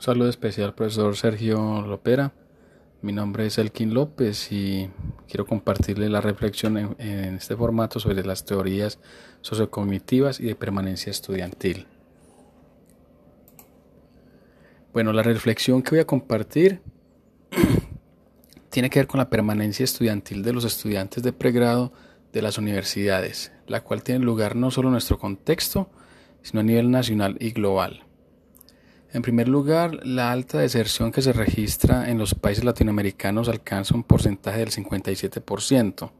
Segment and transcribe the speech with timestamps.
[0.00, 2.32] Un saludo especial, profesor Sergio Lopera.
[3.02, 4.88] Mi nombre es Elkin López y
[5.28, 8.98] quiero compartirle la reflexión en, en, este formato sobre las teorías
[9.42, 11.86] sociocognitivas y de permanencia estudiantil.
[14.94, 16.80] Bueno, la reflexión que voy a compartir
[18.70, 21.92] tiene que ver con la permanencia estudiantil de los estudiantes de pregrado
[22.32, 25.90] de las universidades, la cual tiene lugar no solo en nuestro contexto,
[26.40, 28.06] sino a nivel nacional y global.
[29.12, 34.04] En primer lugar, la alta deserción que se registra en los países latinoamericanos alcanza un
[34.04, 36.10] porcentaje del 57%.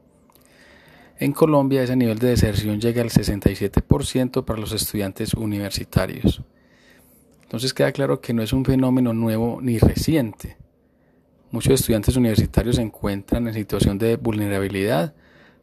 [1.20, 6.42] En Colombia ese nivel de deserción llega al 67% para los estudiantes universitarios.
[7.42, 10.56] Entonces queda claro que no es un fenómeno nuevo ni reciente.
[11.52, 15.14] Muchos estudiantes universitarios se encuentran en situación de vulnerabilidad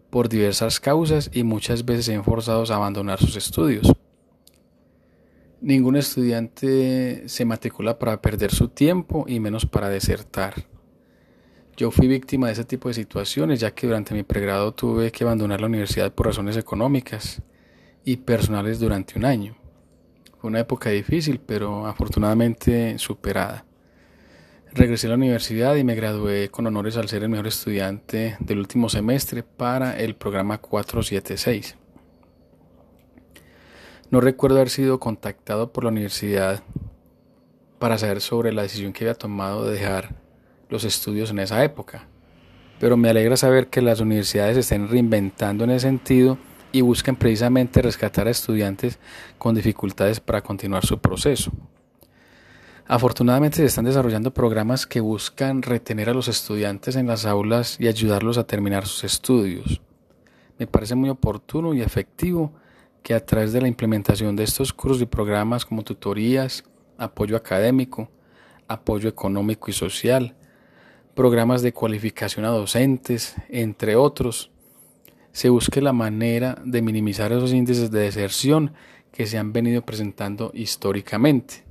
[0.09, 3.93] por diversas causas y muchas veces se ven forzados a abandonar sus estudios.
[5.59, 10.67] Ningún estudiante se matricula para perder su tiempo y menos para desertar.
[11.75, 15.23] Yo fui víctima de ese tipo de situaciones ya que durante mi pregrado tuve que
[15.23, 17.41] abandonar la universidad por razones económicas
[18.05, 19.57] y personales durante un año.
[20.39, 23.65] Fue una época difícil pero afortunadamente superada.
[24.73, 28.59] Regresé a la universidad y me gradué con honores al ser el mejor estudiante del
[28.59, 31.77] último semestre para el programa 476.
[34.09, 36.63] No recuerdo haber sido contactado por la universidad
[37.77, 40.15] para saber sobre la decisión que había tomado de dejar
[40.69, 42.07] los estudios en esa época,
[42.79, 46.37] pero me alegra saber que las universidades estén reinventando en ese sentido
[46.71, 48.97] y buscan precisamente rescatar a estudiantes
[49.37, 51.51] con dificultades para continuar su proceso.
[52.85, 57.89] Afortunadamente se están desarrollando programas que buscan retener a los estudiantes en las aulas y
[57.89, 59.81] ayudarlos a terminar sus estudios.
[60.57, 62.53] Me parece muy oportuno y efectivo
[63.07, 66.65] que a través de la implementación de estos cursos y programas como tutorías,
[66.97, 68.11] apoyo académico,
[68.67, 70.35] apoyo económico y social,
[71.15, 74.51] programas de cualificación a docentes, entre otros,
[75.31, 78.73] se busque la manera de minimizar esos índices de deserción
[79.13, 81.63] que se han venido presentando históricamente.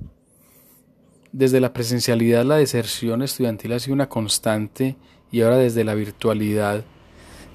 [1.31, 4.95] Desde la presencialidad la deserción estudiantil ha sido una constante
[5.31, 6.83] y ahora desde la virtualidad,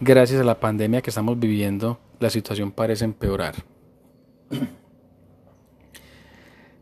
[0.01, 3.72] gracias a la pandemia que estamos viviendo, la situación parece empeorar.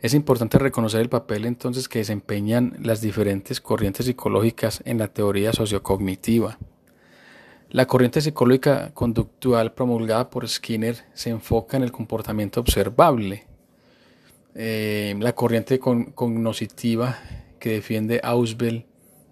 [0.01, 5.53] Es importante reconocer el papel entonces que desempeñan las diferentes corrientes psicológicas en la teoría
[5.53, 6.59] sociocognitiva.
[7.69, 13.45] La corriente psicológica conductual promulgada por Skinner se enfoca en el comportamiento observable.
[14.55, 17.19] Eh, la corriente cognoscitiva
[17.59, 18.87] que defiende Ausubel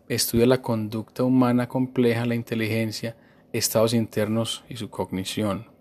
[0.09, 3.17] estudia la conducta humana compleja, la inteligencia,
[3.53, 5.78] estados internos y su cognición.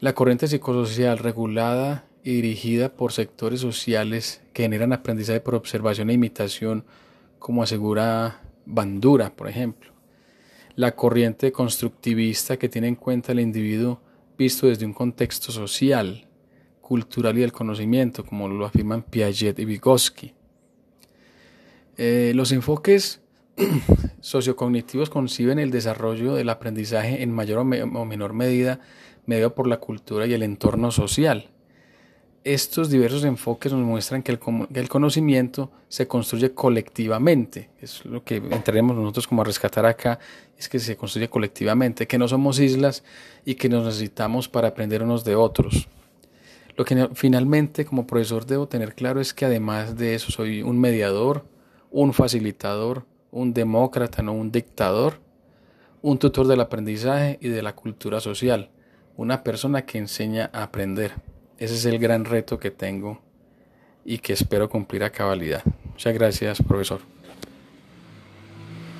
[0.00, 6.12] La corriente psicosocial regulada y dirigida por sectores sociales que generan aprendizaje por observación e
[6.12, 6.84] imitación,
[7.40, 9.92] como asegura Bandura, por ejemplo.
[10.76, 14.00] La corriente constructivista que tiene en cuenta el individuo
[14.36, 16.28] visto desde un contexto social,
[16.80, 20.32] cultural y del conocimiento, como lo afirman Piaget y Vygotsky.
[21.96, 23.20] Eh, los enfoques
[24.20, 27.64] sociocognitivos conciben el desarrollo del aprendizaje en mayor o
[28.04, 28.80] menor medida
[29.28, 31.50] mediado por la cultura y el entorno social.
[32.44, 37.68] Estos diversos enfoques nos muestran que el, conocimiento se construye colectivamente.
[37.78, 40.18] Es lo que entraremos nosotros como a rescatar acá,
[40.56, 43.04] es que se construye colectivamente, que no somos islas
[43.44, 45.88] y que nos necesitamos para aprender unos de otros.
[46.76, 50.80] Lo que finalmente como profesor debo tener claro es que además de eso soy un
[50.80, 51.44] mediador,
[51.90, 55.20] un facilitador, un demócrata, no un dictador,
[56.00, 58.70] un tutor del aprendizaje y de la cultura social
[59.18, 61.10] una persona que enseña a aprender.
[61.58, 63.20] Ese es el gran reto que tengo
[64.04, 65.62] y que espero cumplir a cabalidad.
[65.90, 67.00] Muchas gracias, profesor.